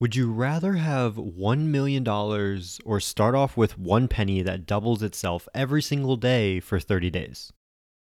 Would 0.00 0.14
you 0.14 0.30
rather 0.30 0.74
have 0.74 1.16
$1 1.16 1.58
million 1.58 2.06
or 2.06 3.00
start 3.00 3.34
off 3.34 3.56
with 3.56 3.76
one 3.76 4.06
penny 4.06 4.42
that 4.42 4.64
doubles 4.64 5.02
itself 5.02 5.48
every 5.52 5.82
single 5.82 6.16
day 6.16 6.60
for 6.60 6.78
30 6.78 7.10
days? 7.10 7.52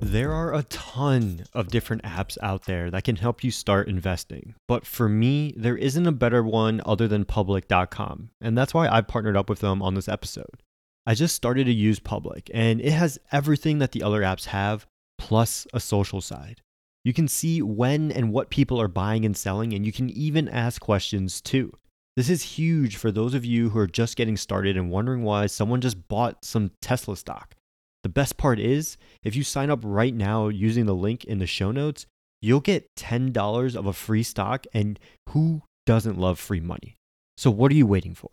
There 0.00 0.32
are 0.32 0.54
a 0.54 0.64
ton 0.64 1.44
of 1.52 1.68
different 1.68 2.02
apps 2.02 2.36
out 2.42 2.64
there 2.64 2.90
that 2.90 3.04
can 3.04 3.16
help 3.16 3.44
you 3.44 3.50
start 3.50 3.88
investing. 3.88 4.54
But 4.66 4.84
for 4.84 5.08
me, 5.08 5.54
there 5.56 5.76
isn't 5.76 6.06
a 6.06 6.12
better 6.12 6.42
one 6.42 6.80
other 6.84 7.06
than 7.06 7.24
public.com. 7.24 8.30
And 8.40 8.58
that's 8.58 8.74
why 8.74 8.88
I 8.88 9.02
partnered 9.02 9.36
up 9.36 9.48
with 9.48 9.60
them 9.60 9.80
on 9.82 9.94
this 9.94 10.08
episode. 10.08 10.62
I 11.06 11.14
just 11.14 11.34
started 11.34 11.64
to 11.64 11.72
use 11.72 12.00
Public, 12.00 12.50
and 12.52 12.80
it 12.80 12.92
has 12.92 13.18
everything 13.32 13.78
that 13.78 13.92
the 13.92 14.02
other 14.02 14.20
apps 14.20 14.44
have, 14.46 14.86
plus 15.16 15.66
a 15.72 15.80
social 15.80 16.20
side. 16.20 16.60
You 17.02 17.14
can 17.14 17.28
see 17.28 17.62
when 17.62 18.12
and 18.12 18.30
what 18.32 18.50
people 18.50 18.78
are 18.78 18.88
buying 18.88 19.24
and 19.24 19.34
selling, 19.36 19.72
and 19.72 19.86
you 19.86 19.92
can 19.92 20.10
even 20.10 20.48
ask 20.48 20.82
questions 20.82 21.40
too. 21.40 21.72
This 22.16 22.28
is 22.28 22.42
huge 22.42 22.96
for 22.96 23.10
those 23.10 23.32
of 23.32 23.44
you 23.44 23.70
who 23.70 23.78
are 23.78 23.86
just 23.86 24.16
getting 24.16 24.36
started 24.36 24.76
and 24.76 24.90
wondering 24.90 25.22
why 25.22 25.46
someone 25.46 25.80
just 25.80 26.08
bought 26.08 26.44
some 26.44 26.72
Tesla 26.82 27.16
stock. 27.16 27.54
The 28.02 28.08
best 28.08 28.36
part 28.36 28.58
is, 28.60 28.96
if 29.22 29.34
you 29.34 29.42
sign 29.42 29.70
up 29.70 29.80
right 29.82 30.14
now 30.14 30.48
using 30.48 30.86
the 30.86 30.94
link 30.94 31.24
in 31.24 31.38
the 31.38 31.46
show 31.46 31.72
notes, 31.72 32.06
you'll 32.40 32.60
get 32.60 32.94
$10 32.96 33.76
of 33.76 33.86
a 33.86 33.92
free 33.92 34.22
stock. 34.22 34.66
And 34.72 34.98
who 35.30 35.62
doesn't 35.86 36.18
love 36.18 36.38
free 36.38 36.60
money? 36.60 36.96
So, 37.36 37.50
what 37.50 37.72
are 37.72 37.76
you 37.76 37.86
waiting 37.86 38.14
for? 38.14 38.30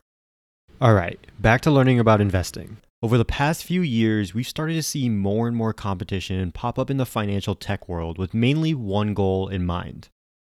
All 0.81 0.93
right, 0.93 1.19
back 1.39 1.61
to 1.61 1.71
learning 1.71 1.99
about 1.99 2.21
investing. 2.21 2.77
Over 3.01 3.17
the 3.17 3.25
past 3.25 3.63
few 3.63 3.81
years, 3.81 4.33
we've 4.33 4.47
started 4.47 4.73
to 4.73 4.83
see 4.83 5.09
more 5.09 5.47
and 5.47 5.55
more 5.55 5.73
competition 5.73 6.51
pop 6.51 6.79
up 6.79 6.89
in 6.89 6.97
the 6.97 7.05
financial 7.05 7.55
tech 7.55 7.87
world 7.87 8.17
with 8.17 8.33
mainly 8.33 8.73
one 8.73 9.13
goal 9.13 9.47
in 9.47 9.65
mind 9.65 10.09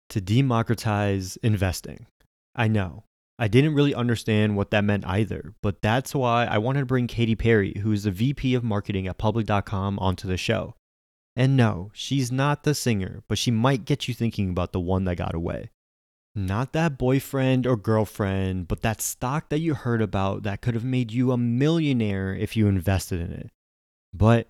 to 0.09 0.19
democratize 0.21 1.37
investing. 1.37 2.07
I 2.53 2.67
know, 2.67 3.05
I 3.41 3.47
didn't 3.47 3.73
really 3.73 3.95
understand 3.95 4.55
what 4.55 4.69
that 4.69 4.83
meant 4.83 5.03
either, 5.07 5.55
but 5.63 5.81
that's 5.81 6.13
why 6.13 6.45
I 6.45 6.59
wanted 6.59 6.81
to 6.81 6.85
bring 6.85 7.07
Katie 7.07 7.35
Perry, 7.35 7.73
who 7.81 7.91
is 7.91 8.03
the 8.03 8.11
VP 8.11 8.53
of 8.53 8.63
marketing 8.63 9.07
at 9.07 9.17
public.com, 9.17 9.97
onto 9.97 10.27
the 10.27 10.37
show. 10.37 10.75
And 11.35 11.57
no, 11.57 11.89
she's 11.91 12.31
not 12.31 12.61
the 12.61 12.75
singer, 12.75 13.23
but 13.27 13.39
she 13.39 13.49
might 13.49 13.85
get 13.85 14.07
you 14.07 14.13
thinking 14.13 14.51
about 14.51 14.73
the 14.73 14.79
one 14.79 15.05
that 15.05 15.15
got 15.15 15.33
away. 15.33 15.71
Not 16.35 16.73
that 16.73 16.99
boyfriend 16.99 17.65
or 17.65 17.77
girlfriend, 17.77 18.67
but 18.67 18.81
that 18.81 19.01
stock 19.01 19.49
that 19.49 19.59
you 19.59 19.73
heard 19.73 20.03
about 20.03 20.43
that 20.43 20.61
could 20.61 20.75
have 20.75 20.85
made 20.85 21.11
you 21.11 21.31
a 21.31 21.37
millionaire 21.37 22.35
if 22.35 22.55
you 22.55 22.67
invested 22.67 23.21
in 23.21 23.31
it. 23.31 23.49
But 24.13 24.49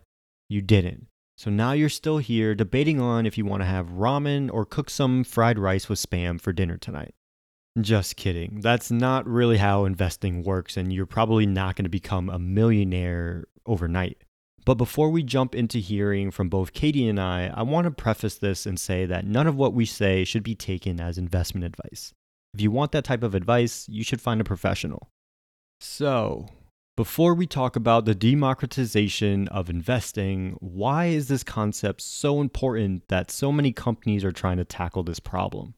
you 0.50 0.62
didn't. 0.62 1.08
So 1.38 1.50
now 1.50 1.72
you're 1.72 1.88
still 1.88 2.18
here 2.18 2.54
debating 2.54 3.00
on 3.00 3.26
if 3.26 3.38
you 3.38 3.46
want 3.46 3.62
to 3.62 3.68
have 3.68 3.92
ramen 3.92 4.52
or 4.52 4.66
cook 4.66 4.90
some 4.90 5.24
fried 5.24 5.58
rice 5.58 5.88
with 5.88 5.98
spam 5.98 6.42
for 6.42 6.52
dinner 6.52 6.76
tonight. 6.76 7.14
Just 7.80 8.18
kidding. 8.18 8.60
That's 8.62 8.92
not 8.92 9.26
really 9.26 9.58
how 9.58 9.86
investing 9.86 10.44
works, 10.44 10.76
and 10.76 10.92
you're 10.92 11.06
probably 11.06 11.46
not 11.46 11.76
going 11.76 11.86
to 11.86 11.90
become 11.90 12.30
a 12.30 12.38
millionaire 12.38 13.46
overnight. 13.66 14.18
But 14.66 14.76
before 14.76 15.10
we 15.10 15.24
jump 15.24 15.56
into 15.56 15.80
hearing 15.80 16.32
from 16.32 16.50
both 16.50 16.74
Katie 16.74 17.08
and 17.08 17.20
I, 17.20 17.52
I 17.54 17.64
want 17.64 17.86
to 17.86 17.92
preface 17.92 18.38
this 18.38 18.66
and 18.66 18.80
say 18.80 19.06
that 19.06 19.26
none 19.26 19.48
of 19.48 19.56
what 19.56 19.74
we 19.74 19.86
say 19.86 20.24
should 20.24 20.44
be 20.44 20.54
taken 20.54 21.00
as 21.00 21.18
investment 21.18 21.66
advice. 21.66 22.14
If 22.54 22.62
you 22.62 22.70
want 22.70 22.92
that 22.92 23.06
type 23.06 23.24
of 23.24 23.34
advice, 23.34 23.88
you 23.90 24.04
should 24.04 24.22
find 24.22 24.42
a 24.42 24.44
professional. 24.44 25.08
So, 25.80 26.48
before 26.98 27.34
we 27.34 27.48
talk 27.48 27.76
about 27.76 28.06
the 28.06 28.14
democratization 28.14 29.48
of 29.48 29.70
investing, 29.70 30.58
why 30.60 31.06
is 31.06 31.30
this 31.30 31.44
concept 31.44 32.02
so 32.02 32.42
important 32.42 33.08
that 33.08 33.32
so 33.32 33.52
many 33.52 33.72
companies 33.72 34.26
are 34.26 34.34
trying 34.34 34.58
to 34.58 34.66
tackle 34.66 35.04
this 35.04 35.20
problem? 35.20 35.74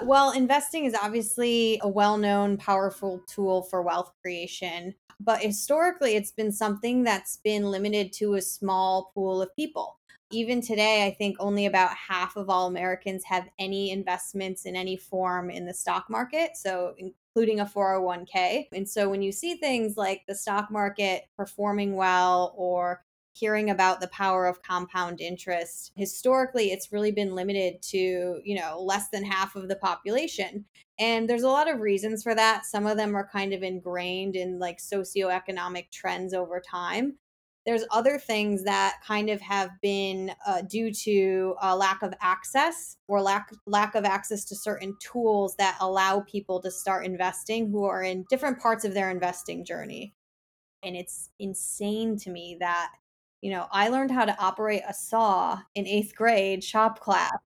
Well, 0.00 0.30
investing 0.32 0.84
is 0.84 0.94
obviously 0.94 1.80
a 1.82 1.88
well 1.88 2.18
known, 2.18 2.56
powerful 2.56 3.20
tool 3.26 3.62
for 3.62 3.82
wealth 3.82 4.12
creation. 4.22 4.94
But 5.20 5.40
historically, 5.42 6.14
it's 6.14 6.30
been 6.30 6.52
something 6.52 7.02
that's 7.02 7.38
been 7.38 7.70
limited 7.70 8.12
to 8.14 8.34
a 8.34 8.42
small 8.42 9.10
pool 9.14 9.42
of 9.42 9.54
people. 9.56 9.98
Even 10.30 10.60
today, 10.60 11.06
I 11.06 11.10
think 11.14 11.36
only 11.40 11.66
about 11.66 11.96
half 11.96 12.36
of 12.36 12.48
all 12.48 12.68
Americans 12.68 13.24
have 13.24 13.48
any 13.58 13.90
investments 13.90 14.66
in 14.66 14.76
any 14.76 14.96
form 14.96 15.50
in 15.50 15.66
the 15.66 15.74
stock 15.74 16.08
market. 16.08 16.56
So, 16.56 16.94
including 16.98 17.58
a 17.60 17.66
401k. 17.66 18.68
And 18.72 18.88
so, 18.88 19.08
when 19.08 19.22
you 19.22 19.32
see 19.32 19.56
things 19.56 19.96
like 19.96 20.22
the 20.28 20.34
stock 20.34 20.70
market 20.70 21.24
performing 21.36 21.96
well 21.96 22.54
or 22.56 23.04
hearing 23.38 23.70
about 23.70 24.00
the 24.00 24.08
power 24.08 24.46
of 24.46 24.62
compound 24.62 25.20
interest 25.20 25.92
historically 25.96 26.72
it's 26.72 26.92
really 26.92 27.12
been 27.12 27.34
limited 27.34 27.80
to 27.82 28.40
you 28.44 28.54
know 28.54 28.80
less 28.80 29.08
than 29.10 29.24
half 29.24 29.56
of 29.56 29.68
the 29.68 29.76
population. 29.76 30.64
And 30.98 31.28
there's 31.28 31.42
a 31.42 31.48
lot 31.48 31.70
of 31.70 31.80
reasons 31.80 32.22
for 32.22 32.34
that. 32.34 32.64
Some 32.64 32.86
of 32.86 32.96
them 32.96 33.14
are 33.14 33.28
kind 33.28 33.52
of 33.52 33.62
ingrained 33.62 34.34
in 34.34 34.58
like 34.58 34.78
socioeconomic 34.78 35.90
trends 35.92 36.34
over 36.34 36.60
time. 36.60 37.18
There's 37.66 37.84
other 37.90 38.18
things 38.18 38.64
that 38.64 38.96
kind 39.06 39.28
of 39.28 39.40
have 39.42 39.70
been 39.82 40.32
uh, 40.46 40.62
due 40.62 40.90
to 41.04 41.54
a 41.60 41.76
lack 41.76 42.02
of 42.02 42.14
access 42.20 42.96
or 43.06 43.20
lack 43.20 43.52
lack 43.66 43.94
of 43.94 44.04
access 44.04 44.44
to 44.46 44.56
certain 44.56 44.96
tools 45.00 45.54
that 45.58 45.76
allow 45.80 46.20
people 46.20 46.60
to 46.62 46.70
start 46.70 47.04
investing 47.04 47.70
who 47.70 47.84
are 47.84 48.02
in 48.02 48.24
different 48.30 48.58
parts 48.58 48.84
of 48.84 48.94
their 48.94 49.10
investing 49.10 49.64
journey. 49.64 50.14
And 50.82 50.96
it's 50.96 51.30
insane 51.38 52.16
to 52.20 52.30
me 52.30 52.56
that 52.60 52.92
you 53.40 53.50
know, 53.50 53.66
I 53.70 53.88
learned 53.88 54.10
how 54.10 54.24
to 54.24 54.38
operate 54.40 54.82
a 54.88 54.94
saw 54.94 55.60
in 55.74 55.86
eighth 55.86 56.14
grade 56.14 56.62
shop 56.64 57.00
class, 57.00 57.36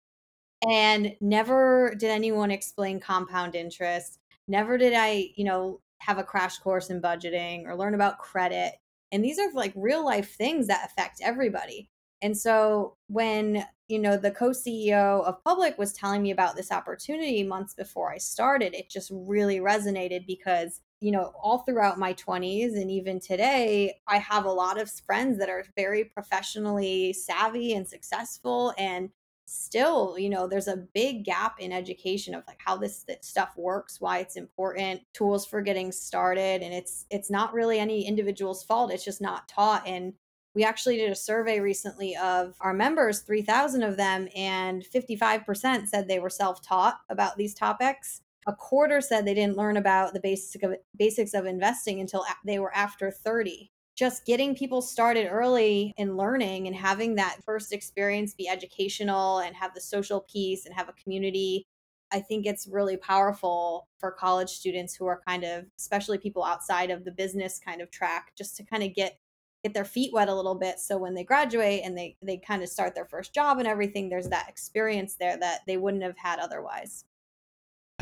and 0.69 1.15
never 1.21 1.95
did 1.99 2.11
anyone 2.11 2.51
explain 2.51 3.01
compound 3.01 3.55
interest. 3.55 4.19
Never 4.49 4.79
did 4.79 4.95
I, 4.95 5.31
you 5.37 5.45
know, 5.45 5.81
have 5.99 6.19
a 6.19 6.25
crash 6.25 6.59
course 6.59 6.91
in 6.91 7.01
budgeting 7.01 7.67
or 7.67 7.77
learn 7.77 7.95
about 7.95 8.19
credit. 8.19 8.75
And 9.13 9.25
these 9.25 9.39
are 9.39 9.51
like 9.53 9.73
real 9.77 10.05
life 10.05 10.35
things 10.35 10.67
that 10.67 10.87
affect 10.87 11.21
everybody. 11.23 11.89
And 12.23 12.37
so 12.37 12.97
when, 13.09 13.67
you 13.89 13.99
know, 13.99 14.17
the 14.17 14.31
co 14.31 14.51
CEO 14.51 15.25
of 15.25 15.43
Public 15.45 15.77
was 15.79 15.93
telling 15.93 16.23
me 16.23 16.31
about 16.31 16.57
this 16.57 16.73
opportunity 16.73 17.43
months 17.43 17.75
before 17.75 18.13
I 18.13 18.19
started, 18.19 18.75
it 18.75 18.89
just 18.89 19.11
really 19.13 19.59
resonated 19.59 20.27
because 20.27 20.81
you 21.03 21.11
know, 21.11 21.33
all 21.43 21.59
throughout 21.59 21.99
my 21.99 22.15
20s 22.15 22.81
and 22.81 22.89
even 22.89 23.19
today, 23.19 23.99
I 24.07 24.19
have 24.19 24.45
a 24.45 24.53
lot 24.53 24.81
of 24.81 24.89
friends 24.89 25.37
that 25.39 25.49
are 25.49 25.65
very 25.77 26.05
professionally 26.05 27.13
savvy 27.13 27.75
and 27.75 27.87
successful 27.87 28.73
and 28.79 29.11
still, 29.45 30.17
you 30.17 30.31
know, 30.31 30.47
there's 30.47 30.69
a 30.69 30.87
big 30.95 31.25
gap 31.25 31.57
in 31.59 31.73
education 31.73 32.37
of 32.37 32.45
like 32.47 32.61
how 32.65 32.77
this 32.77 33.05
stuff 33.21 33.51
works, 33.57 34.01
why 34.01 34.19
it's 34.19 34.37
important, 34.37 35.01
tools 35.13 35.45
for 35.45 35.61
getting 35.61 35.91
started 35.91 36.63
and 36.63 36.73
it's 36.73 37.05
it's 37.11 37.31
not 37.31 37.53
really 37.53 37.81
any 37.81 38.07
individual's 38.07 38.63
fault, 38.63 38.93
it's 38.93 39.05
just 39.05 39.21
not 39.21 39.49
taught 39.49 39.87
and 39.87 40.15
we 40.55 40.65
actually 40.65 40.99
did 40.99 41.11
a 41.11 41.17
survey 41.17 41.61
recently 41.61 42.15
of 42.17 42.55
our 42.61 42.75
members, 42.75 43.21
3,000 43.21 43.83
of 43.83 43.97
them, 43.97 44.29
and 44.37 44.85
55% 44.85 45.89
said 45.89 46.07
they 46.07 46.19
were 46.19 46.29
self 46.29 46.63
taught 46.63 47.01
about 47.09 47.37
these 47.37 47.55
topics 47.55 48.21
A 48.47 48.53
quarter 48.53 49.01
said 49.01 49.25
they 49.25 49.35
didn't 49.35 49.57
learn 49.57 49.77
about 49.77 50.15
the 50.15 50.21
basic 50.21 50.63
of, 50.63 50.75
basics 50.97 51.35
of 51.35 51.47
investing 51.47 52.01
until 52.01 52.25
they 52.45 52.59
were 52.59 52.75
after 52.75 53.11
30 53.11 53.71
just 53.95 54.25
getting 54.25 54.55
people 54.55 54.81
started 54.81 55.29
early 55.29 55.93
in 55.99 56.17
learning 56.17 56.67
and 56.67 56.75
having 56.75 57.15
that 57.15 57.37
first 57.45 57.75
experience 57.75 58.33
be 58.33 58.49
educational 58.49 59.41
and 59.41 59.55
have 59.55 59.75
the 59.75 59.81
social 59.83 60.23
piece 60.33 60.65
and 60.65 60.75
have 60.75 60.89
a 60.89 60.95
community 60.95 61.67
I 62.13 62.21
think 62.21 62.45
it's 62.45 62.69
really 62.69 62.99
powerful 62.99 63.89
for 63.99 64.13
college 64.13 64.51
students 64.51 64.95
who 64.95 65.07
are 65.07 65.23
kind 65.27 65.45
of, 65.45 65.65
especially 65.79 66.19
people 66.19 66.45
outside 66.45 66.91
of 66.91 67.05
the 67.05 67.11
business 67.11 67.59
kind 67.59 67.81
of 67.81 67.91
track, 67.91 68.33
just 68.37 68.57
to 68.59 68.65
kind 68.65 68.83
of 68.83 68.95
get 68.95 69.19
get 69.65 69.75
their 69.75 69.85
feet 69.85 70.13
wet 70.13 70.29
a 70.29 70.35
little 70.35 70.57
bit. 70.57 70.81
So 70.81 70.99
when 70.99 71.15
they 71.15 71.25
graduate 71.25 71.83
and 71.85 71.97
they 71.97 72.17
they 72.23 72.37
kind 72.37 72.63
of 72.63 72.69
start 72.69 72.95
their 72.95 73.07
first 73.07 73.35
job 73.35 73.59
and 73.59 73.67
everything, 73.67 74.09
there's 74.09 74.29
that 74.29 74.49
experience 74.49 75.17
there 75.17 75.39
that 75.39 75.61
they 75.67 75.79
wouldn't 75.79 76.03
have 76.03 76.19
had 76.19 76.39
otherwise. 76.39 77.05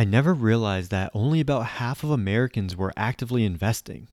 I 0.00 0.04
never 0.04 0.32
realized 0.32 0.90
that 0.92 1.10
only 1.12 1.40
about 1.40 1.76
half 1.76 2.02
of 2.02 2.10
Americans 2.10 2.74
were 2.74 2.90
actively 2.96 3.44
investing. 3.44 4.08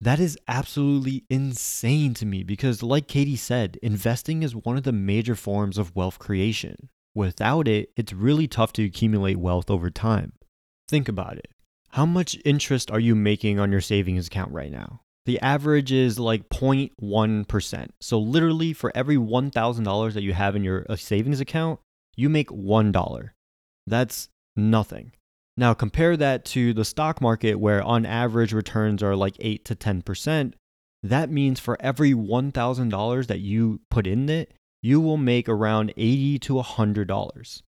That 0.00 0.18
is 0.18 0.36
absolutely 0.48 1.26
insane 1.30 2.12
to 2.14 2.26
me 2.26 2.42
because, 2.42 2.82
like 2.82 3.06
Katie 3.06 3.36
said, 3.36 3.78
investing 3.80 4.42
is 4.42 4.56
one 4.56 4.76
of 4.76 4.82
the 4.82 4.90
major 4.90 5.36
forms 5.36 5.78
of 5.78 5.94
wealth 5.94 6.18
creation. 6.18 6.88
Without 7.14 7.68
it, 7.68 7.90
it's 7.96 8.12
really 8.12 8.48
tough 8.48 8.72
to 8.72 8.84
accumulate 8.84 9.36
wealth 9.36 9.70
over 9.70 9.90
time. 9.90 10.32
Think 10.88 11.08
about 11.08 11.36
it. 11.36 11.52
How 11.90 12.04
much 12.04 12.36
interest 12.44 12.90
are 12.90 12.98
you 12.98 13.14
making 13.14 13.60
on 13.60 13.70
your 13.70 13.80
savings 13.80 14.26
account 14.26 14.50
right 14.50 14.72
now? 14.72 15.02
The 15.24 15.38
average 15.38 15.92
is 15.92 16.18
like 16.18 16.48
0.1%. 16.48 17.88
So, 18.00 18.18
literally, 18.18 18.72
for 18.72 18.90
every 18.92 19.16
$1,000 19.16 20.14
that 20.14 20.22
you 20.22 20.32
have 20.32 20.56
in 20.56 20.64
your 20.64 20.84
uh, 20.88 20.96
savings 20.96 21.38
account, 21.38 21.78
you 22.16 22.28
make 22.28 22.48
$1. 22.48 23.30
That's 23.86 24.28
nothing. 24.56 25.12
Now, 25.58 25.74
compare 25.74 26.16
that 26.16 26.44
to 26.46 26.72
the 26.72 26.84
stock 26.84 27.20
market, 27.20 27.56
where 27.56 27.82
on 27.82 28.06
average 28.06 28.52
returns 28.52 29.02
are 29.02 29.16
like 29.16 29.34
8 29.40 29.64
to 29.64 29.74
10%. 29.74 30.52
That 31.02 31.30
means 31.30 31.58
for 31.58 31.76
every 31.80 32.12
$1,000 32.12 33.26
that 33.26 33.40
you 33.40 33.80
put 33.90 34.06
in 34.06 34.28
it, 34.28 34.54
you 34.82 35.00
will 35.00 35.16
make 35.16 35.48
around 35.48 35.92
80 35.96 36.38
to 36.38 36.54
$100. 36.54 37.62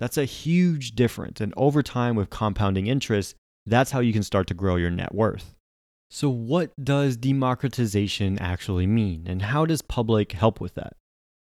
That's 0.00 0.16
a 0.16 0.24
huge 0.24 0.92
difference. 0.92 1.42
And 1.42 1.52
over 1.54 1.82
time, 1.82 2.16
with 2.16 2.30
compounding 2.30 2.86
interest, 2.86 3.36
that's 3.66 3.90
how 3.90 4.00
you 4.00 4.14
can 4.14 4.22
start 4.22 4.46
to 4.46 4.54
grow 4.54 4.76
your 4.76 4.90
net 4.90 5.14
worth. 5.14 5.54
So, 6.10 6.30
what 6.30 6.72
does 6.82 7.18
democratization 7.18 8.38
actually 8.38 8.86
mean, 8.86 9.26
and 9.26 9.42
how 9.42 9.66
does 9.66 9.82
public 9.82 10.32
help 10.32 10.62
with 10.62 10.76
that? 10.76 10.94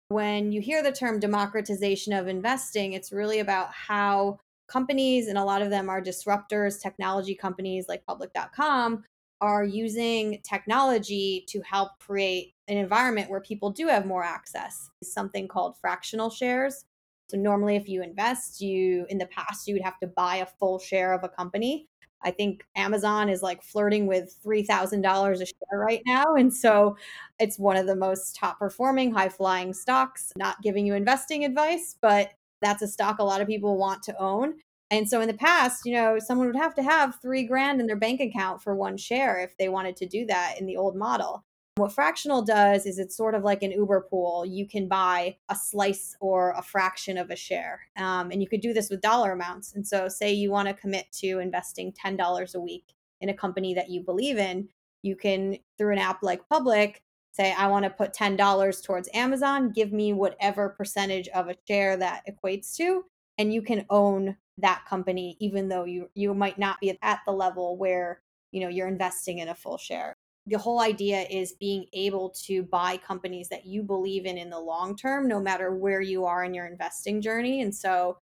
When 0.07 0.53
you 0.53 0.61
hear 0.61 0.83
the 0.83 0.93
term 0.93 1.19
democratization 1.19 2.13
of 2.13 2.29
investing, 2.29 2.93
it's 2.93 3.11
really 3.11 3.39
about 3.39 3.73
how 3.73 4.39
companies, 4.71 5.27
and 5.27 5.37
a 5.37 5.43
lot 5.43 5.61
of 5.61 5.69
them 5.69 5.89
are 5.89 6.01
disruptors, 6.01 6.81
technology 6.81 7.35
companies 7.35 7.85
like 7.89 8.05
public.com, 8.05 9.03
are 9.41 9.63
using 9.63 10.39
technology 10.43 11.43
to 11.47 11.61
help 11.61 11.91
create 11.99 12.53
an 12.67 12.77
environment 12.77 13.29
where 13.29 13.41
people 13.41 13.71
do 13.71 13.87
have 13.87 14.05
more 14.05 14.23
access. 14.23 14.89
It's 15.01 15.13
something 15.13 15.47
called 15.47 15.75
fractional 15.81 16.29
shares. 16.29 16.85
So 17.29 17.37
normally 17.37 17.75
if 17.75 17.89
you 17.89 18.03
invest, 18.03 18.61
you 18.61 19.05
in 19.09 19.17
the 19.17 19.25
past 19.25 19.67
you 19.67 19.73
would 19.73 19.83
have 19.83 19.99
to 19.99 20.07
buy 20.07 20.37
a 20.37 20.45
full 20.45 20.79
share 20.79 21.13
of 21.13 21.23
a 21.23 21.29
company. 21.29 21.87
I 22.23 22.29
think 22.29 22.63
Amazon 22.75 23.29
is 23.29 23.41
like 23.41 23.63
flirting 23.63 24.05
with 24.05 24.35
$3,000 24.45 25.33
a 25.33 25.45
share 25.45 25.79
right 25.79 26.01
now. 26.05 26.35
And 26.35 26.53
so 26.53 26.95
it's 27.39 27.57
one 27.57 27.77
of 27.77 27.87
the 27.87 27.95
most 27.95 28.35
top 28.35 28.59
performing, 28.59 29.11
high 29.11 29.29
flying 29.29 29.73
stocks. 29.73 30.31
Not 30.37 30.61
giving 30.61 30.85
you 30.85 30.93
investing 30.93 31.43
advice, 31.43 31.97
but 31.99 32.29
that's 32.61 32.81
a 32.81 32.87
stock 32.87 33.19
a 33.19 33.23
lot 33.23 33.41
of 33.41 33.47
people 33.47 33.77
want 33.77 34.03
to 34.03 34.17
own. 34.19 34.55
And 34.89 35.09
so 35.09 35.21
in 35.21 35.27
the 35.27 35.33
past, 35.33 35.85
you 35.85 35.93
know, 35.93 36.19
someone 36.19 36.47
would 36.47 36.55
have 36.57 36.75
to 36.75 36.83
have 36.83 37.19
three 37.21 37.43
grand 37.43 37.79
in 37.79 37.87
their 37.87 37.95
bank 37.95 38.19
account 38.19 38.61
for 38.61 38.75
one 38.75 38.97
share 38.97 39.39
if 39.39 39.57
they 39.57 39.69
wanted 39.69 39.95
to 39.97 40.05
do 40.05 40.25
that 40.25 40.55
in 40.59 40.65
the 40.65 40.75
old 40.75 40.97
model. 40.97 41.45
What 41.75 41.93
fractional 41.93 42.41
does 42.41 42.85
is 42.85 42.99
it's 42.99 43.15
sort 43.15 43.33
of 43.33 43.43
like 43.43 43.63
an 43.63 43.71
Uber 43.71 44.07
pool. 44.09 44.45
You 44.45 44.67
can 44.67 44.89
buy 44.89 45.37
a 45.47 45.55
slice 45.55 46.17
or 46.19 46.51
a 46.57 46.61
fraction 46.61 47.17
of 47.17 47.29
a 47.29 47.35
share. 47.37 47.87
Um, 47.95 48.29
and 48.31 48.41
you 48.41 48.49
could 48.49 48.59
do 48.59 48.73
this 48.73 48.89
with 48.89 48.99
dollar 48.99 49.31
amounts. 49.31 49.73
And 49.73 49.87
so, 49.87 50.09
say 50.09 50.33
you 50.33 50.51
want 50.51 50.67
to 50.67 50.73
commit 50.73 51.09
to 51.19 51.39
investing 51.39 51.93
$10 51.93 52.55
a 52.55 52.59
week 52.59 52.93
in 53.21 53.29
a 53.29 53.33
company 53.33 53.73
that 53.73 53.89
you 53.89 54.01
believe 54.01 54.37
in, 54.37 54.67
you 55.01 55.15
can, 55.15 55.57
through 55.77 55.93
an 55.93 55.99
app 55.99 56.21
like 56.21 56.49
Public, 56.49 57.01
say, 57.41 57.53
I 57.57 57.67
want 57.67 57.83
to 57.83 57.89
put 57.89 58.13
$10 58.13 58.83
towards 58.83 59.09
Amazon, 59.13 59.71
give 59.71 59.91
me 59.91 60.13
whatever 60.13 60.69
percentage 60.69 61.27
of 61.29 61.49
a 61.49 61.55
share 61.67 61.97
that 61.97 62.23
equates 62.29 62.75
to. 62.77 63.05
And 63.37 63.53
you 63.53 63.61
can 63.61 63.85
own 63.89 64.37
that 64.57 64.85
company 64.87 65.37
even 65.39 65.67
though 65.69 65.85
you 65.85 66.09
you 66.13 66.33
might 66.33 66.59
not 66.59 66.79
be 66.79 66.97
at 67.01 67.19
the 67.25 67.31
level 67.31 67.77
where 67.77 68.21
you 68.51 68.61
know 68.61 68.67
you're 68.67 68.87
investing 68.87 69.39
in 69.39 69.49
a 69.49 69.55
full 69.55 69.77
share 69.77 70.15
the 70.45 70.57
whole 70.57 70.81
idea 70.81 71.21
is 71.21 71.53
being 71.53 71.85
able 71.93 72.29
to 72.29 72.63
buy 72.63 72.97
companies 72.97 73.47
that 73.49 73.65
you 73.65 73.81
believe 73.81 74.25
in 74.25 74.37
in 74.37 74.49
the 74.49 74.59
long 74.59 74.95
term 74.95 75.27
no 75.27 75.39
matter 75.39 75.73
where 75.73 76.01
you 76.01 76.25
are 76.25 76.43
in 76.43 76.53
your 76.53 76.67
investing 76.67 77.21
journey 77.21 77.61
and 77.61 77.73
so 77.73 78.17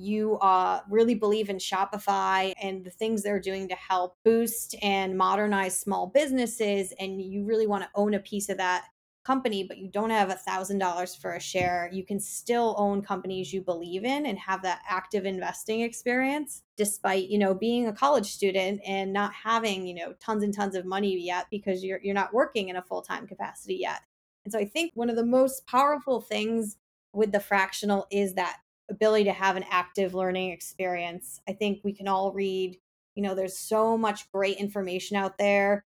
you 0.00 0.38
uh, 0.38 0.80
really 0.88 1.14
believe 1.14 1.50
in 1.50 1.58
Shopify 1.58 2.52
and 2.62 2.84
the 2.84 2.90
things 2.90 3.22
they're 3.22 3.40
doing 3.40 3.68
to 3.68 3.74
help 3.74 4.16
boost 4.24 4.74
and 4.82 5.16
modernize 5.16 5.78
small 5.78 6.06
businesses, 6.06 6.92
and 6.98 7.20
you 7.20 7.44
really 7.44 7.66
want 7.66 7.84
to 7.84 7.90
own 7.94 8.14
a 8.14 8.20
piece 8.20 8.48
of 8.48 8.56
that 8.56 8.84
company, 9.22 9.62
but 9.62 9.76
you 9.76 9.88
don't 9.88 10.10
have 10.10 10.30
a 10.30 10.34
thousand 10.34 10.78
dollars 10.78 11.14
for 11.14 11.34
a 11.34 11.40
share, 11.40 11.90
you 11.92 12.04
can 12.04 12.18
still 12.18 12.74
own 12.78 13.02
companies 13.02 13.52
you 13.52 13.60
believe 13.60 14.04
in 14.04 14.24
and 14.24 14.38
have 14.38 14.62
that 14.62 14.80
active 14.88 15.26
investing 15.26 15.82
experience, 15.82 16.62
despite, 16.76 17.28
you 17.28 17.38
know, 17.38 17.54
being 17.54 17.86
a 17.86 17.92
college 17.92 18.32
student 18.32 18.80
and 18.86 19.12
not 19.12 19.32
having, 19.34 19.86
you 19.86 19.94
know, 19.94 20.14
tons 20.20 20.42
and 20.42 20.54
tons 20.54 20.74
of 20.74 20.86
money 20.86 21.16
yet 21.18 21.46
because 21.50 21.84
you're 21.84 22.00
you're 22.02 22.14
not 22.14 22.32
working 22.32 22.70
in 22.70 22.76
a 22.76 22.82
full-time 22.82 23.26
capacity 23.26 23.76
yet. 23.76 24.00
And 24.44 24.52
so 24.52 24.58
I 24.58 24.64
think 24.64 24.92
one 24.94 25.10
of 25.10 25.16
the 25.16 25.26
most 25.26 25.66
powerful 25.66 26.22
things 26.22 26.78
with 27.12 27.30
the 27.30 27.40
fractional 27.40 28.06
is 28.10 28.34
that 28.34 28.56
ability 28.90 29.24
to 29.24 29.32
have 29.32 29.56
an 29.56 29.64
active 29.70 30.14
learning 30.14 30.50
experience. 30.50 31.40
I 31.48 31.52
think 31.52 31.80
we 31.84 31.92
can 31.92 32.08
all 32.08 32.32
read, 32.32 32.78
you 33.14 33.22
know, 33.22 33.34
there's 33.34 33.58
so 33.58 33.96
much 33.96 34.30
great 34.32 34.58
information 34.58 35.16
out 35.16 35.38
there 35.38 35.84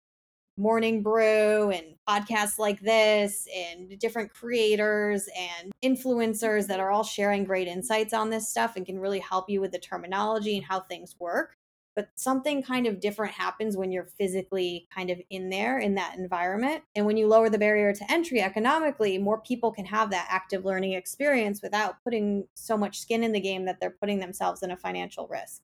Morning 0.55 1.01
Brew 1.01 1.71
and 1.71 1.95
podcasts 2.07 2.59
like 2.59 2.79
this 2.79 3.47
and 3.55 3.97
different 3.97 4.31
creators 4.31 5.27
and 5.35 5.71
influencers 5.83 6.67
that 6.67 6.79
are 6.79 6.91
all 6.91 7.03
sharing 7.03 7.43
great 7.43 7.67
insights 7.67 8.13
on 8.13 8.29
this 8.29 8.49
stuff 8.49 8.75
and 8.75 8.85
can 8.85 8.99
really 8.99 9.19
help 9.19 9.49
you 9.49 9.61
with 9.61 9.71
the 9.71 9.79
terminology 9.79 10.55
and 10.55 10.65
how 10.65 10.79
things 10.79 11.15
work. 11.19 11.57
But 11.95 12.09
something 12.15 12.63
kind 12.63 12.87
of 12.87 12.99
different 12.99 13.33
happens 13.33 13.77
when 13.77 13.91
you're 13.91 14.05
physically 14.17 14.87
kind 14.93 15.09
of 15.09 15.21
in 15.29 15.49
there 15.49 15.77
in 15.77 15.95
that 15.95 16.17
environment. 16.17 16.83
And 16.95 17.05
when 17.05 17.17
you 17.17 17.27
lower 17.27 17.49
the 17.49 17.59
barrier 17.59 17.93
to 17.93 18.11
entry 18.11 18.41
economically, 18.41 19.17
more 19.17 19.39
people 19.39 19.71
can 19.71 19.85
have 19.85 20.09
that 20.09 20.27
active 20.29 20.65
learning 20.65 20.93
experience 20.93 21.61
without 21.61 22.03
putting 22.03 22.47
so 22.55 22.77
much 22.77 22.99
skin 22.99 23.23
in 23.23 23.31
the 23.31 23.39
game 23.39 23.65
that 23.65 23.79
they're 23.79 23.89
putting 23.89 24.19
themselves 24.19 24.63
in 24.63 24.71
a 24.71 24.77
financial 24.77 25.27
risk. 25.27 25.61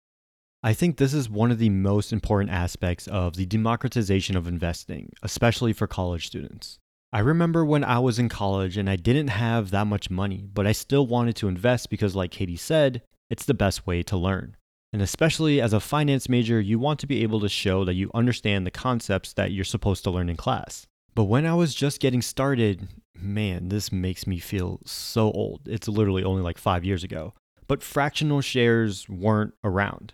I 0.62 0.74
think 0.74 0.98
this 0.98 1.14
is 1.14 1.30
one 1.30 1.52
of 1.52 1.58
the 1.58 1.70
most 1.70 2.12
important 2.12 2.52
aspects 2.52 3.08
of 3.08 3.38
the 3.38 3.46
democratization 3.46 4.36
of 4.36 4.46
investing, 4.46 5.14
especially 5.24 5.72
for 5.72 5.88
college 5.88 6.28
students. 6.28 6.80
I 7.12 7.20
remember 7.20 7.66
when 7.66 7.84
I 7.84 8.00
was 8.00 8.20
in 8.20 8.30
college 8.30 8.78
and 8.78 8.90
I 8.90 8.98
didn't 8.98 9.30
have 9.30 9.72
that 9.72 9.88
much 9.88 10.12
money, 10.12 10.48
but 10.54 10.68
I 10.68 10.74
still 10.74 11.08
wanted 11.08 11.36
to 11.38 11.48
invest 11.48 11.90
because, 11.90 12.16
like 12.16 12.32
Katie 12.32 12.58
said, 12.58 13.02
it's 13.30 13.46
the 13.46 13.54
best 13.54 13.88
way 13.88 14.04
to 14.04 14.18
learn. 14.18 14.58
And 14.92 15.02
especially 15.02 15.62
as 15.62 15.74
a 15.74 15.80
finance 15.80 16.28
major, 16.28 16.60
you 16.60 16.80
want 16.80 17.00
to 17.02 17.08
be 17.08 17.22
able 17.24 17.40
to 17.42 17.50
show 17.50 17.86
that 17.86 17.94
you 17.94 18.10
understand 18.14 18.66
the 18.66 18.72
concepts 18.72 19.34
that 19.34 19.52
you're 19.52 19.64
supposed 19.64 20.04
to 20.04 20.12
learn 20.12 20.30
in 20.30 20.36
class. 20.36 20.88
But 21.14 21.26
when 21.26 21.46
I 21.46 21.54
was 21.54 21.76
just 21.76 22.00
getting 22.00 22.22
started, 22.22 22.88
man, 23.16 23.70
this 23.70 23.92
makes 23.92 24.26
me 24.26 24.40
feel 24.40 24.80
so 24.86 25.32
old. 25.32 25.62
It's 25.66 25.88
literally 25.88 26.24
only 26.24 26.42
like 26.42 26.58
five 26.58 26.84
years 26.84 27.04
ago. 27.04 27.34
But 27.68 27.84
fractional 27.84 28.42
shares 28.42 29.08
weren't 29.08 29.54
around. 29.64 30.14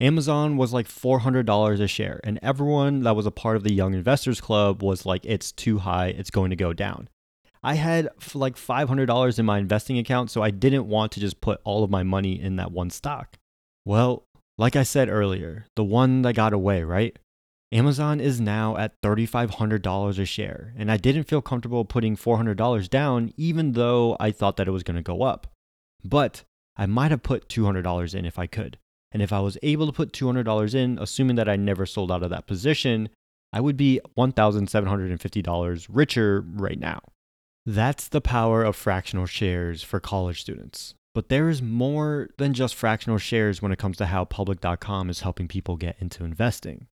Amazon 0.00 0.56
was 0.56 0.72
like 0.72 0.88
$400 0.88 1.80
a 1.80 1.86
share, 1.86 2.20
and 2.24 2.38
everyone 2.42 3.02
that 3.02 3.14
was 3.14 3.26
a 3.26 3.30
part 3.30 3.56
of 3.56 3.64
the 3.64 3.74
Young 3.74 3.92
Investors 3.92 4.40
Club 4.40 4.82
was 4.82 5.04
like, 5.04 5.26
it's 5.26 5.52
too 5.52 5.78
high, 5.78 6.06
it's 6.06 6.30
going 6.30 6.48
to 6.48 6.56
go 6.56 6.72
down. 6.72 7.10
I 7.62 7.74
had 7.74 8.08
like 8.32 8.56
$500 8.56 9.38
in 9.38 9.44
my 9.44 9.58
investing 9.58 9.98
account, 9.98 10.30
so 10.30 10.42
I 10.42 10.50
didn't 10.50 10.88
want 10.88 11.12
to 11.12 11.20
just 11.20 11.42
put 11.42 11.60
all 11.64 11.84
of 11.84 11.90
my 11.90 12.02
money 12.02 12.40
in 12.40 12.56
that 12.56 12.72
one 12.72 12.88
stock. 12.88 13.36
Well, 13.84 14.24
like 14.58 14.76
I 14.76 14.82
said 14.82 15.08
earlier, 15.08 15.66
the 15.76 15.84
one 15.84 16.22
that 16.22 16.34
got 16.34 16.52
away, 16.52 16.82
right? 16.82 17.18
Amazon 17.72 18.20
is 18.20 18.40
now 18.40 18.76
at 18.76 19.00
$3,500 19.00 20.18
a 20.18 20.24
share, 20.24 20.74
and 20.76 20.90
I 20.90 20.96
didn't 20.96 21.24
feel 21.24 21.40
comfortable 21.40 21.84
putting 21.84 22.16
$400 22.16 22.90
down, 22.90 23.32
even 23.36 23.72
though 23.72 24.16
I 24.18 24.32
thought 24.32 24.56
that 24.56 24.66
it 24.66 24.72
was 24.72 24.82
going 24.82 24.96
to 24.96 25.02
go 25.02 25.22
up. 25.22 25.46
But 26.04 26.42
I 26.76 26.86
might 26.86 27.12
have 27.12 27.22
put 27.22 27.48
$200 27.48 28.14
in 28.14 28.24
if 28.24 28.38
I 28.38 28.46
could. 28.46 28.76
And 29.12 29.22
if 29.22 29.32
I 29.32 29.40
was 29.40 29.56
able 29.62 29.86
to 29.86 29.92
put 29.92 30.12
$200 30.12 30.74
in, 30.74 30.98
assuming 31.00 31.36
that 31.36 31.48
I 31.48 31.56
never 31.56 31.86
sold 31.86 32.10
out 32.10 32.22
of 32.22 32.30
that 32.30 32.46
position, 32.46 33.08
I 33.52 33.60
would 33.60 33.76
be 33.76 34.00
$1,750 34.16 35.86
richer 35.90 36.44
right 36.54 36.78
now. 36.78 37.00
That's 37.66 38.08
the 38.08 38.20
power 38.20 38.62
of 38.62 38.76
fractional 38.76 39.26
shares 39.26 39.82
for 39.82 40.00
college 40.00 40.40
students. 40.40 40.94
But 41.14 41.28
there 41.28 41.48
is 41.48 41.60
more 41.60 42.28
than 42.38 42.54
just 42.54 42.74
fractional 42.74 43.18
shares 43.18 43.60
when 43.60 43.72
it 43.72 43.78
comes 43.78 43.96
to 43.98 44.06
how 44.06 44.24
public.com 44.24 45.10
is 45.10 45.20
helping 45.20 45.48
people 45.48 45.76
get 45.76 45.96
into 45.98 46.24
investing. 46.24 46.86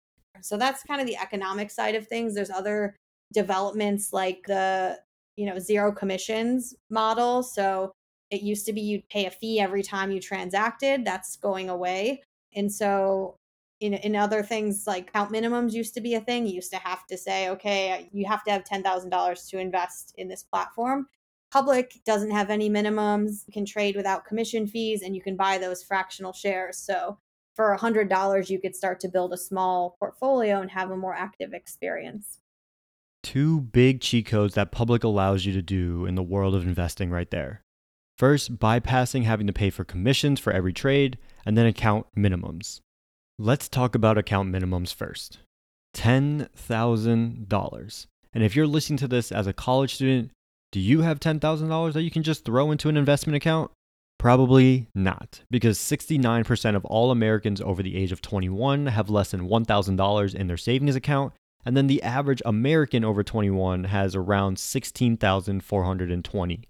So 0.41 0.57
that's 0.57 0.83
kind 0.85 1.01
of 1.01 1.07
the 1.07 1.17
economic 1.17 1.71
side 1.71 1.95
of 1.95 2.07
things. 2.07 2.35
There's 2.35 2.51
other 2.51 2.95
developments 3.33 4.13
like 4.13 4.45
the, 4.47 5.01
you 5.37 5.47
know, 5.47 5.59
zero 5.59 5.91
commissions 5.91 6.75
model. 6.91 7.43
So 7.43 7.93
it 8.31 8.43
used 8.43 8.67
to 8.67 8.73
be 8.73 8.81
you'd 8.83 9.09
pay 9.09 9.27
a 9.27 9.31
fee 9.31 9.61
every 9.61 9.83
time 9.83 10.13
you 10.13 10.21
transacted. 10.21 11.05
That's 11.05 11.37
going 11.37 11.69
away. 11.69 12.23
And 12.55 12.71
so 12.71 13.37
in, 13.81 13.95
in 13.95 14.17
other 14.17 14.43
things 14.43 14.87
like 14.87 15.09
account 15.09 15.33
minimums 15.33 15.73
used 15.73 15.95
to 15.95 16.01
be 16.01 16.15
a 16.15 16.21
thing. 16.21 16.47
You 16.47 16.55
used 16.55 16.73
to 16.73 16.79
have 16.79 17.07
to 17.07 17.17
say, 17.17 17.49
okay, 17.51 18.09
you 18.13 18.27
have 18.27 18.45
to 18.45 18.51
have 18.51 18.65
$10,000 18.65 19.51
to 19.51 19.59
invest 19.59 20.15
in 20.17 20.29
this 20.29 20.43
platform. 20.43 21.09
Public 21.55 22.03
doesn't 22.05 22.33
have 22.33 22.51
any 22.51 22.69
minimums, 22.69 23.45
you 23.47 23.53
can 23.53 23.65
trade 23.65 23.95
without 23.95 24.25
commission 24.25 24.67
fees, 24.67 25.03
and 25.03 25.15
you 25.15 25.23
can 25.23 25.37
buy 25.37 25.57
those 25.57 25.85
fractional 25.85 26.33
shares. 26.33 26.79
So 26.79 27.17
for 27.55 27.77
$100, 27.79 28.51
you 28.51 28.61
could 28.61 28.75
start 28.75 28.99
to 29.01 29.09
build 29.09 29.33
a 29.33 29.39
small 29.39 29.95
portfolio 30.01 30.61
and 30.61 30.69
have 30.73 30.91
a 30.91 30.97
more 30.97 31.15
active 31.15 31.55
experience. 31.55 32.41
Two 33.23 33.61
big 33.61 34.01
cheat 34.01 34.27
codes 34.27 34.55
that 34.55 34.73
public 34.73 35.05
allows 35.05 35.47
you 35.47 35.53
to 35.53 35.63
do 35.63 36.07
in 36.07 36.17
the 36.17 36.25
world 36.25 36.57
of 36.57 36.67
investing 36.67 37.11
right 37.11 37.31
there. 37.31 37.63
First, 38.19 38.59
bypassing 38.59 39.23
having 39.23 39.47
to 39.47 39.53
pay 39.53 39.71
for 39.71 39.85
commissions 39.85 40.41
for 40.41 40.53
every 40.53 40.73
trade, 40.73 41.19
and 41.47 41.57
then 41.57 41.67
account 41.67 42.09
minimums. 42.19 42.81
Let's 43.39 43.69
talk 43.69 43.95
about 43.95 44.19
account 44.19 44.53
minimums 44.53 44.93
first 44.93 45.39
$10,000. 45.95 48.07
And 48.35 48.43
if 48.43 48.57
you're 48.57 48.67
listening 48.67 48.97
to 48.97 49.07
this 49.07 49.31
as 49.31 49.47
a 49.47 49.53
college 49.53 49.95
student, 49.95 50.33
do 50.75 50.81
you 50.81 51.03
have 51.03 51.21
$10,000 51.21 51.93
that 51.93 52.03
you 52.03 52.11
can 52.11 52.25
just 52.25 52.45
throw 52.45 52.73
into 52.73 52.89
an 52.89 52.97
investment 52.97 53.37
account? 53.37 53.71
Probably 54.19 54.89
not, 54.93 55.43
because 55.49 55.79
69% 55.79 56.75
of 56.75 56.85
all 56.87 57.13
Americans 57.13 57.61
over 57.61 57.81
the 57.81 57.95
age 57.95 58.11
of 58.11 58.21
21 58.21 58.87
have 58.87 59.09
less 59.09 59.31
than 59.31 59.49
$1,000 59.49 60.35
in 60.35 60.49
their 60.49 60.57
savings 60.57 60.97
account, 60.97 61.33
and 61.65 61.77
then 61.77 61.87
the 61.87 62.03
average 62.03 62.43
American 62.45 63.05
over 63.05 63.23
21 63.23 63.85
has 63.85 64.17
around 64.17 64.59
16,420. 64.59 66.69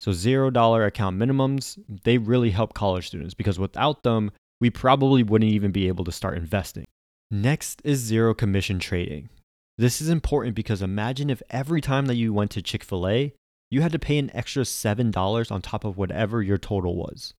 So 0.00 0.10
$0 0.10 0.84
account 0.84 1.16
minimums, 1.16 1.78
they 2.02 2.18
really 2.18 2.50
help 2.50 2.74
college 2.74 3.06
students 3.06 3.34
because 3.34 3.60
without 3.60 4.02
them, 4.02 4.32
we 4.60 4.70
probably 4.70 5.22
wouldn't 5.22 5.52
even 5.52 5.70
be 5.70 5.86
able 5.86 6.04
to 6.06 6.10
start 6.10 6.36
investing. 6.36 6.84
Next 7.30 7.80
is 7.84 8.00
zero 8.00 8.34
commission 8.34 8.80
trading. 8.80 9.28
This 9.78 10.00
is 10.00 10.08
important 10.08 10.54
because 10.56 10.80
imagine 10.80 11.28
if 11.28 11.42
every 11.50 11.80
time 11.80 12.06
that 12.06 12.14
you 12.14 12.32
went 12.32 12.50
to 12.52 12.62
Chick 12.62 12.82
fil 12.82 13.06
A, 13.06 13.34
you 13.70 13.82
had 13.82 13.92
to 13.92 13.98
pay 13.98 14.18
an 14.18 14.30
extra 14.34 14.62
$7 14.62 15.52
on 15.52 15.62
top 15.62 15.84
of 15.84 15.98
whatever 15.98 16.42
your 16.42 16.56
total 16.56 16.96
was. 16.96 17.34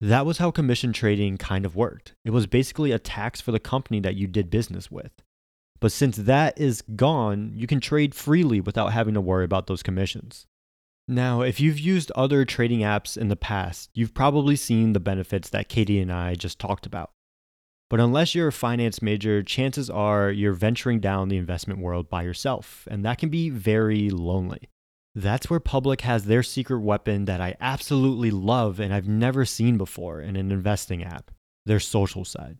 That 0.00 0.24
was 0.24 0.38
how 0.38 0.50
commission 0.50 0.92
trading 0.92 1.36
kind 1.36 1.66
of 1.66 1.76
worked. 1.76 2.14
It 2.24 2.30
was 2.30 2.46
basically 2.46 2.92
a 2.92 2.98
tax 2.98 3.40
for 3.40 3.52
the 3.52 3.58
company 3.58 4.00
that 4.00 4.14
you 4.14 4.26
did 4.26 4.50
business 4.50 4.90
with. 4.90 5.10
But 5.80 5.92
since 5.92 6.16
that 6.16 6.58
is 6.58 6.82
gone, 6.82 7.52
you 7.54 7.66
can 7.66 7.80
trade 7.80 8.14
freely 8.14 8.60
without 8.60 8.92
having 8.92 9.14
to 9.14 9.20
worry 9.20 9.44
about 9.44 9.66
those 9.66 9.82
commissions. 9.82 10.46
Now, 11.08 11.42
if 11.42 11.58
you've 11.58 11.80
used 11.80 12.12
other 12.12 12.44
trading 12.44 12.80
apps 12.80 13.16
in 13.16 13.28
the 13.28 13.36
past, 13.36 13.90
you've 13.94 14.14
probably 14.14 14.54
seen 14.56 14.92
the 14.92 15.00
benefits 15.00 15.48
that 15.50 15.68
Katie 15.68 15.98
and 15.98 16.12
I 16.12 16.34
just 16.34 16.58
talked 16.58 16.86
about. 16.86 17.10
But 17.90 18.00
unless 18.00 18.34
you're 18.34 18.48
a 18.48 18.52
finance 18.52 19.02
major, 19.02 19.42
chances 19.42 19.90
are 19.90 20.30
you're 20.30 20.52
venturing 20.52 21.00
down 21.00 21.28
the 21.28 21.36
investment 21.36 21.80
world 21.80 22.08
by 22.08 22.22
yourself, 22.22 22.86
and 22.90 23.04
that 23.04 23.18
can 23.18 23.28
be 23.28 23.50
very 23.50 24.08
lonely. 24.10 24.70
That's 25.14 25.50
where 25.50 25.60
Public 25.60 26.02
has 26.02 26.24
their 26.24 26.44
secret 26.44 26.80
weapon 26.80 27.24
that 27.24 27.40
I 27.40 27.56
absolutely 27.60 28.30
love 28.30 28.78
and 28.78 28.94
I've 28.94 29.08
never 29.08 29.44
seen 29.44 29.76
before 29.76 30.20
in 30.20 30.36
an 30.36 30.52
investing 30.52 31.02
app 31.02 31.32
their 31.66 31.80
social 31.80 32.24
side. 32.24 32.58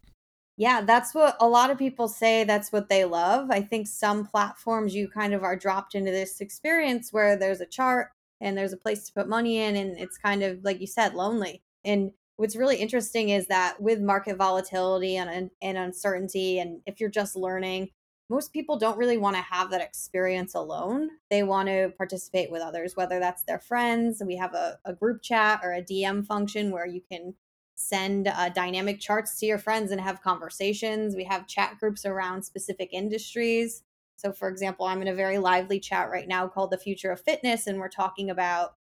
Yeah, 0.56 0.82
that's 0.82 1.14
what 1.14 1.36
a 1.40 1.48
lot 1.48 1.70
of 1.70 1.78
people 1.78 2.08
say 2.08 2.44
that's 2.44 2.72
what 2.72 2.88
they 2.88 3.04
love. 3.04 3.50
I 3.50 3.62
think 3.62 3.86
some 3.86 4.26
platforms 4.26 4.94
you 4.94 5.08
kind 5.08 5.32
of 5.32 5.42
are 5.44 5.56
dropped 5.56 5.94
into 5.94 6.10
this 6.10 6.40
experience 6.40 7.12
where 7.12 7.36
there's 7.36 7.60
a 7.60 7.66
chart 7.66 8.08
and 8.40 8.58
there's 8.58 8.72
a 8.72 8.76
place 8.76 9.06
to 9.06 9.12
put 9.12 9.28
money 9.28 9.58
in 9.58 9.76
and 9.76 9.96
it's 9.96 10.18
kind 10.18 10.42
of 10.42 10.62
like 10.64 10.80
you 10.80 10.86
said 10.86 11.14
lonely 11.14 11.62
and 11.84 12.10
what's 12.40 12.56
really 12.56 12.76
interesting 12.76 13.28
is 13.28 13.46
that 13.48 13.80
with 13.80 14.00
market 14.00 14.36
volatility 14.36 15.16
and, 15.16 15.50
and 15.60 15.78
uncertainty 15.78 16.58
and 16.58 16.80
if 16.86 16.98
you're 16.98 17.10
just 17.10 17.36
learning 17.36 17.90
most 18.30 18.52
people 18.52 18.78
don't 18.78 18.96
really 18.96 19.18
want 19.18 19.34
to 19.34 19.42
have 19.42 19.70
that 19.72 19.80
experience 19.80 20.54
alone. 20.54 21.10
They 21.30 21.42
want 21.42 21.68
to 21.68 21.92
participate 21.98 22.48
with 22.48 22.62
others 22.62 22.94
whether 22.94 23.18
that's 23.18 23.42
their 23.42 23.58
friends. 23.58 24.22
We 24.24 24.36
have 24.36 24.54
a, 24.54 24.78
a 24.84 24.92
group 24.92 25.20
chat 25.20 25.60
or 25.64 25.74
a 25.74 25.82
dm 25.82 26.24
function 26.24 26.70
where 26.70 26.86
you 26.86 27.00
can 27.10 27.34
send 27.74 28.28
uh, 28.28 28.50
dynamic 28.50 29.00
charts 29.00 29.38
to 29.40 29.46
your 29.46 29.58
friends 29.58 29.90
and 29.90 30.00
have 30.00 30.22
conversations. 30.22 31.16
We 31.16 31.24
have 31.24 31.48
chat 31.48 31.78
groups 31.80 32.06
around 32.06 32.44
specific 32.44 32.90
industries. 32.92 33.82
So, 34.14 34.32
for 34.32 34.48
example, 34.48 34.86
I'm 34.86 35.02
in 35.02 35.08
a 35.08 35.14
very 35.14 35.38
lively 35.38 35.80
chat 35.80 36.10
right 36.10 36.28
now 36.28 36.46
called 36.46 36.70
The 36.70 36.78
Future 36.78 37.10
of 37.10 37.20
Fitness, 37.20 37.66
and 37.66 37.78
we're 37.78 37.88
talking 37.88 38.30
about 38.30 38.74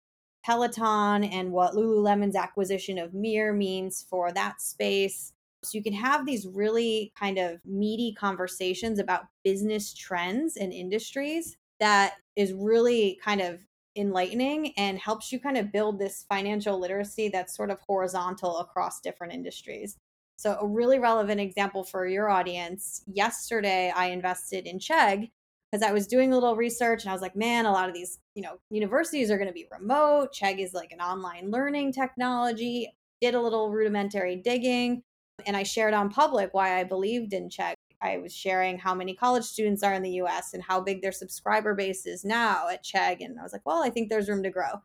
Peloton 0.43 1.23
and 1.23 1.51
what 1.51 1.73
Lululemon's 1.73 2.35
acquisition 2.35 2.97
of 2.97 3.13
Mirror 3.13 3.53
means 3.53 4.05
for 4.09 4.31
that 4.31 4.61
space. 4.61 5.33
So, 5.63 5.77
you 5.77 5.83
can 5.83 5.93
have 5.93 6.25
these 6.25 6.47
really 6.47 7.11
kind 7.19 7.37
of 7.37 7.59
meaty 7.65 8.13
conversations 8.13 8.99
about 8.99 9.25
business 9.43 9.93
trends 9.93 10.55
and 10.55 10.71
industries 10.71 11.57
that 11.79 12.15
is 12.35 12.53
really 12.53 13.19
kind 13.23 13.41
of 13.41 13.59
enlightening 13.95 14.73
and 14.77 14.99
helps 14.99 15.31
you 15.31 15.39
kind 15.39 15.57
of 15.57 15.71
build 15.71 15.99
this 15.99 16.25
financial 16.29 16.79
literacy 16.79 17.29
that's 17.29 17.55
sort 17.55 17.71
of 17.71 17.79
horizontal 17.81 18.59
across 18.59 19.01
different 19.01 19.33
industries. 19.33 19.97
So, 20.37 20.57
a 20.61 20.67
really 20.67 20.99
relevant 20.99 21.41
example 21.41 21.83
for 21.83 22.05
your 22.05 22.29
audience 22.29 23.01
yesterday, 23.07 23.91
I 23.95 24.07
invested 24.07 24.67
in 24.67 24.77
Chegg 24.77 25.31
because 25.71 25.87
I 25.87 25.91
was 25.91 26.07
doing 26.07 26.31
a 26.31 26.35
little 26.35 26.55
research 26.55 27.03
and 27.03 27.09
I 27.09 27.13
was 27.13 27.21
like, 27.21 27.35
man, 27.35 27.65
a 27.65 27.71
lot 27.71 27.89
of 27.89 27.95
these, 27.95 28.19
you 28.35 28.41
know, 28.41 28.57
universities 28.69 29.29
are 29.29 29.37
going 29.37 29.49
to 29.49 29.53
be 29.53 29.67
remote. 29.71 30.33
Chegg 30.33 30.59
is 30.59 30.73
like 30.73 30.91
an 30.91 31.01
online 31.01 31.51
learning 31.51 31.93
technology. 31.93 32.91
Did 33.21 33.35
a 33.35 33.41
little 33.41 33.71
rudimentary 33.71 34.35
digging 34.35 35.03
and 35.45 35.55
I 35.55 35.63
shared 35.63 35.93
on 35.93 36.09
public 36.09 36.53
why 36.53 36.79
I 36.79 36.83
believed 36.83 37.33
in 37.33 37.49
Chegg. 37.49 37.73
I 38.01 38.17
was 38.17 38.35
sharing 38.35 38.77
how 38.77 38.93
many 38.93 39.15
college 39.15 39.43
students 39.43 39.83
are 39.83 39.93
in 39.93 40.03
the 40.03 40.21
US 40.21 40.53
and 40.53 40.63
how 40.63 40.79
big 40.79 41.01
their 41.01 41.11
subscriber 41.11 41.73
base 41.73 42.05
is 42.05 42.23
now 42.23 42.69
at 42.69 42.83
Chegg. 42.83 43.23
And 43.23 43.39
I 43.39 43.43
was 43.43 43.53
like, 43.53 43.65
well, 43.65 43.83
I 43.83 43.89
think 43.89 44.09
there's 44.09 44.29
room 44.29 44.43
to 44.43 44.49
grow. 44.49 44.81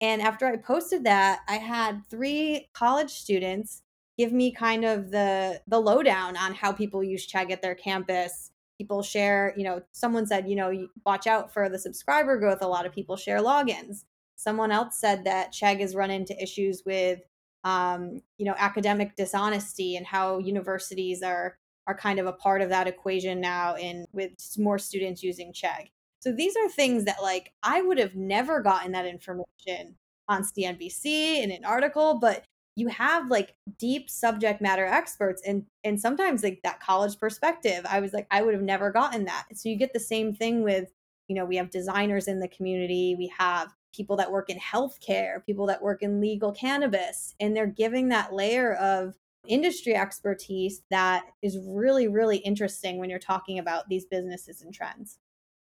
And 0.00 0.20
after 0.20 0.46
I 0.46 0.56
posted 0.56 1.04
that, 1.04 1.40
I 1.48 1.56
had 1.56 2.02
three 2.10 2.68
college 2.74 3.10
students 3.10 3.82
give 4.18 4.32
me 4.32 4.50
kind 4.50 4.84
of 4.84 5.10
the 5.10 5.60
the 5.66 5.78
lowdown 5.78 6.36
on 6.36 6.54
how 6.54 6.72
people 6.72 7.02
use 7.02 7.26
Chegg 7.26 7.50
at 7.50 7.62
their 7.62 7.74
campus. 7.74 8.50
People 8.78 9.02
share, 9.02 9.54
you 9.56 9.64
know, 9.64 9.82
someone 9.92 10.26
said, 10.26 10.48
you 10.48 10.56
know, 10.56 10.88
watch 11.04 11.26
out 11.26 11.52
for 11.52 11.68
the 11.68 11.78
subscriber 11.78 12.36
growth. 12.38 12.58
A 12.60 12.68
lot 12.68 12.86
of 12.86 12.92
people 12.92 13.16
share 13.16 13.38
logins. 13.38 14.04
Someone 14.36 14.70
else 14.70 14.98
said 14.98 15.24
that 15.24 15.52
Chegg 15.52 15.80
has 15.80 15.94
run 15.94 16.10
into 16.10 16.40
issues 16.40 16.82
with, 16.84 17.20
um, 17.64 18.20
you 18.36 18.44
know, 18.44 18.54
academic 18.58 19.16
dishonesty 19.16 19.96
and 19.96 20.06
how 20.06 20.38
universities 20.38 21.22
are 21.22 21.58
are 21.86 21.96
kind 21.96 22.18
of 22.18 22.26
a 22.26 22.32
part 22.32 22.62
of 22.62 22.68
that 22.68 22.88
equation 22.88 23.40
now 23.40 23.76
in 23.76 24.06
with 24.12 24.32
more 24.58 24.78
students 24.78 25.22
using 25.22 25.52
Chegg. 25.52 25.90
So 26.20 26.32
these 26.32 26.56
are 26.56 26.68
things 26.68 27.04
that 27.04 27.22
like 27.22 27.52
I 27.62 27.82
would 27.82 27.98
have 27.98 28.16
never 28.16 28.60
gotten 28.60 28.92
that 28.92 29.06
information 29.06 29.96
on 30.28 30.42
CNBC 30.42 31.42
in 31.42 31.50
an 31.52 31.64
article, 31.64 32.18
but 32.18 32.44
you 32.76 32.88
have 32.88 33.30
like 33.30 33.54
deep 33.78 34.08
subject 34.08 34.60
matter 34.60 34.84
experts 34.84 35.42
and 35.44 35.64
and 35.82 36.00
sometimes 36.00 36.42
like 36.44 36.60
that 36.62 36.78
college 36.78 37.18
perspective 37.18 37.84
i 37.90 37.98
was 37.98 38.12
like 38.12 38.26
i 38.30 38.42
would 38.42 38.54
have 38.54 38.62
never 38.62 38.92
gotten 38.92 39.24
that 39.24 39.46
so 39.54 39.68
you 39.68 39.76
get 39.76 39.92
the 39.92 40.00
same 40.00 40.32
thing 40.32 40.62
with 40.62 40.92
you 41.26 41.34
know 41.34 41.44
we 41.44 41.56
have 41.56 41.70
designers 41.70 42.28
in 42.28 42.38
the 42.38 42.48
community 42.48 43.16
we 43.18 43.32
have 43.36 43.74
people 43.94 44.16
that 44.16 44.30
work 44.30 44.48
in 44.50 44.58
healthcare 44.58 45.44
people 45.44 45.66
that 45.66 45.82
work 45.82 46.02
in 46.02 46.20
legal 46.20 46.52
cannabis 46.52 47.34
and 47.40 47.56
they're 47.56 47.66
giving 47.66 48.10
that 48.10 48.32
layer 48.32 48.74
of 48.74 49.16
industry 49.48 49.94
expertise 49.94 50.82
that 50.90 51.24
is 51.42 51.58
really 51.64 52.06
really 52.06 52.38
interesting 52.38 52.98
when 52.98 53.08
you're 53.08 53.18
talking 53.18 53.58
about 53.58 53.88
these 53.88 54.04
businesses 54.04 54.62
and 54.62 54.72
trends 54.72 55.18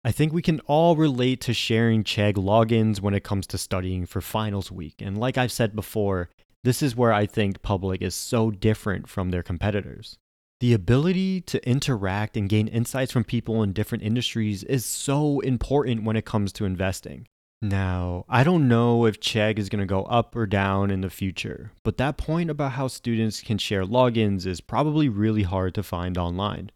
I 0.05 0.11
think 0.11 0.31
we 0.31 0.41
can 0.41 0.61
all 0.61 0.95
relate 0.95 1.41
to 1.41 1.53
sharing 1.53 2.05
Chegg 2.05 2.35
logins 2.35 3.01
when 3.01 3.13
it 3.13 3.25
comes 3.25 3.45
to 3.47 3.57
studying 3.57 4.05
for 4.05 4.21
finals 4.21 4.71
week. 4.71 5.01
And 5.01 5.17
like 5.17 5.37
I've 5.37 5.51
said 5.51 5.75
before, 5.75 6.29
this 6.63 6.81
is 6.81 6.95
where 6.95 7.13
I 7.13 7.25
think 7.25 7.61
Public 7.61 8.01
is 8.01 8.15
so 8.15 8.51
different 8.51 9.07
from 9.07 9.29
their 9.31 9.43
competitors. 9.43 10.17
The 10.59 10.73
ability 10.73 11.41
to 11.41 11.69
interact 11.69 12.35
and 12.35 12.49
gain 12.49 12.67
insights 12.67 13.11
from 13.11 13.23
people 13.23 13.61
in 13.61 13.73
different 13.73 14.03
industries 14.03 14.63
is 14.63 14.85
so 14.85 15.39
important 15.41 16.03
when 16.03 16.15
it 16.15 16.25
comes 16.25 16.51
to 16.53 16.65
investing. 16.65 17.27
Now, 17.61 18.25
I 18.29 18.43
don't 18.43 18.67
know 18.67 19.05
if 19.05 19.19
Chegg 19.19 19.57
is 19.57 19.69
going 19.69 19.79
to 19.79 19.85
go 19.85 20.03
up 20.03 20.35
or 20.35 20.45
down 20.45 20.91
in 20.91 21.01
the 21.01 21.09
future, 21.09 21.71
but 21.83 21.97
that 21.97 22.17
point 22.17 22.49
about 22.49 22.73
how 22.73 22.87
students 22.87 23.41
can 23.41 23.57
share 23.57 23.83
logins 23.83 24.45
is 24.45 24.61
probably 24.61 25.09
really 25.09 25.43
hard 25.43 25.73
to 25.75 25.83
find 25.83 26.17
online. 26.17 26.71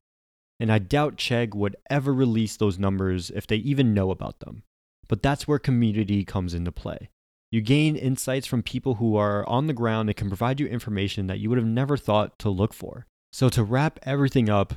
And 0.60 0.72
I 0.72 0.80
doubt 0.80 1.18
Chegg 1.18 1.56
would 1.56 1.76
ever 1.90 2.14
release 2.14 2.58
those 2.58 2.80
numbers 2.80 3.32
if 3.32 3.46
they 3.48 3.58
even 3.58 3.94
know 3.94 4.12
about 4.12 4.40
them. 4.40 4.64
But 5.08 5.22
that's 5.22 5.48
where 5.48 5.60
community 5.60 6.24
comes 6.24 6.54
into 6.54 6.72
play. 6.72 7.10
You 7.51 7.62
gain 7.62 7.96
insights 7.96 8.48
from 8.48 8.63
people 8.63 8.96
who 8.96 9.15
are 9.17 9.48
on 9.48 9.67
the 9.67 9.74
ground 9.74 10.10
and 10.10 10.15
can 10.15 10.29
provide 10.29 10.60
you 10.60 10.67
information 10.67 11.27
that 11.27 11.39
you 11.39 11.50
would 11.50 11.58
have 11.58 11.67
never 11.67 11.98
thought 11.98 12.39
to 12.39 12.50
look 12.50 12.74
for. 12.74 13.05
So, 13.34 13.50
to 13.50 13.63
wrap 13.63 14.00
everything 14.03 14.50
up, 14.50 14.74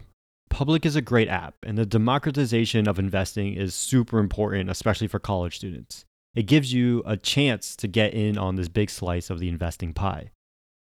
Public 0.55 0.87
is 0.87 0.95
a 0.95 1.03
great 1.03 1.29
app, 1.29 1.57
and 1.65 1.77
the 1.77 1.85
democratization 1.85 2.87
of 2.87 2.97
investing 2.97 3.55
is 3.55 3.75
super 3.75 4.21
important, 4.21 4.71
especially 4.71 5.09
for 5.09 5.19
college 5.19 5.57
students. 5.57 6.05
It 6.37 6.45
gives 6.45 6.73
you 6.73 7.03
a 7.05 7.17
chance 7.17 7.75
to 7.75 7.89
get 7.89 8.15
in 8.15 8.39
on 8.39 8.55
this 8.55 8.69
big 8.69 8.89
slice 8.89 9.31
of 9.31 9.41
the 9.41 9.49
investing 9.49 9.93
pie. 9.93 10.31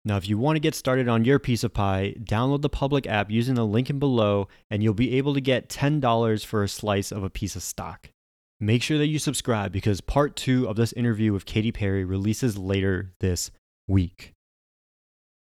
Now, 0.04 0.18
if 0.18 0.28
you 0.28 0.38
want 0.38 0.58
to 0.58 0.60
get 0.60 0.76
started 0.76 1.08
on 1.08 1.24
your 1.24 1.40
piece 1.40 1.64
of 1.64 1.74
pie, 1.74 2.16
download 2.20 2.64
the 2.64 2.68
public 2.68 3.08
app 3.08 3.32
using 3.32 3.56
the 3.56 3.66
link 3.66 3.90
in 3.90 3.98
below, 3.98 4.50
and 4.70 4.84
you'll 4.84 4.94
be 4.94 5.16
able 5.16 5.34
to 5.36 5.40
get 5.40 5.70
$10 5.70 6.46
for 6.46 6.64
a 6.64 6.68
slice 6.68 7.14
of 7.14 7.24
a 7.24 7.30
piece 7.30 7.56
of 7.56 7.64
stock. 7.64 8.10
Make 8.64 8.84
sure 8.84 9.00
that 9.00 9.08
you 9.08 9.18
subscribe 9.18 9.72
because 9.72 10.02
part 10.02 10.36
two 10.36 10.70
of 10.70 10.76
this 10.76 10.94
interview 10.94 11.34
with 11.34 11.48
Katie 11.48 11.72
Perry 11.72 12.06
releases 12.06 12.60
later 12.60 13.12
this 13.20 13.50
week. 13.88 14.34